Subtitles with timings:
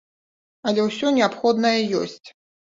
[0.71, 2.27] Але ўсё неабходнае ёсць.